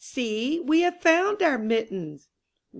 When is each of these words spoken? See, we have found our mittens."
See, 0.03 0.59
we 0.59 0.79
have 0.81 0.99
found 0.99 1.43
our 1.43 1.59
mittens." 1.59 2.27